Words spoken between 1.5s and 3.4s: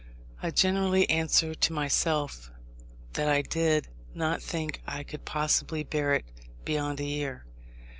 to myself that